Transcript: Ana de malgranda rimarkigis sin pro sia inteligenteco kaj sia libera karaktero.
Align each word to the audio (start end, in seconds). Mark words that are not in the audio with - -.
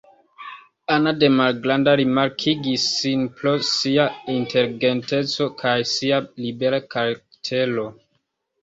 Ana 0.93 1.11
de 1.23 1.27
malgranda 1.33 1.93
rimarkigis 2.01 2.85
sin 2.95 3.27
pro 3.37 3.55
sia 3.69 4.09
inteligenteco 4.39 5.49
kaj 5.63 5.79
sia 5.95 6.25
libera 6.45 6.83
karaktero. 6.97 7.89